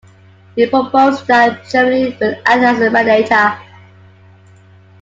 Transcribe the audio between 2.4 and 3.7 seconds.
act as a mediator.